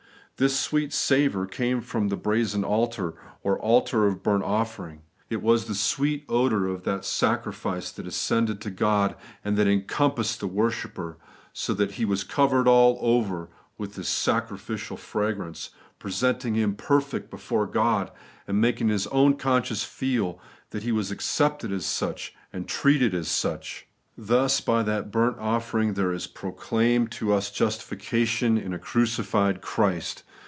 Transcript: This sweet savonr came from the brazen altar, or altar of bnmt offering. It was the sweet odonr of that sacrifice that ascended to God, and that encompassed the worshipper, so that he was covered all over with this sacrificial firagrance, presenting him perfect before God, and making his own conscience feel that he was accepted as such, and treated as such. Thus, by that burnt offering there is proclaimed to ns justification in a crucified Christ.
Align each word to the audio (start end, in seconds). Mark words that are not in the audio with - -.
This 0.37 0.59
sweet 0.59 0.89
savonr 0.89 1.45
came 1.45 1.81
from 1.81 2.07
the 2.07 2.17
brazen 2.17 2.63
altar, 2.63 3.13
or 3.43 3.59
altar 3.59 4.07
of 4.07 4.23
bnmt 4.23 4.41
offering. 4.41 5.03
It 5.29 5.39
was 5.39 5.65
the 5.65 5.75
sweet 5.75 6.25
odonr 6.27 6.73
of 6.73 6.83
that 6.83 7.05
sacrifice 7.05 7.91
that 7.91 8.07
ascended 8.07 8.59
to 8.61 8.71
God, 8.71 9.15
and 9.45 9.55
that 9.55 9.67
encompassed 9.67 10.39
the 10.39 10.47
worshipper, 10.47 11.17
so 11.53 11.75
that 11.75 11.91
he 11.91 12.05
was 12.05 12.23
covered 12.23 12.67
all 12.67 12.97
over 13.01 13.49
with 13.77 13.93
this 13.93 14.09
sacrificial 14.09 14.97
firagrance, 14.97 15.69
presenting 15.99 16.55
him 16.55 16.73
perfect 16.73 17.29
before 17.29 17.67
God, 17.67 18.09
and 18.47 18.59
making 18.59 18.87
his 18.89 19.05
own 19.07 19.35
conscience 19.37 19.83
feel 19.83 20.39
that 20.71 20.81
he 20.81 20.91
was 20.91 21.11
accepted 21.11 21.71
as 21.71 21.85
such, 21.85 22.33
and 22.51 22.67
treated 22.67 23.13
as 23.13 23.27
such. 23.27 23.85
Thus, 24.17 24.59
by 24.59 24.81
that 24.83 25.11
burnt 25.11 25.37
offering 25.39 25.93
there 25.93 26.11
is 26.11 26.27
proclaimed 26.27 27.11
to 27.13 27.33
ns 27.35 27.49
justification 27.51 28.57
in 28.57 28.73
a 28.73 28.79
crucified 28.79 29.61
Christ. 29.61 30.23